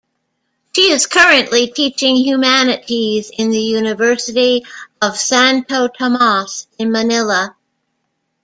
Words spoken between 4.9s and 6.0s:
of Santo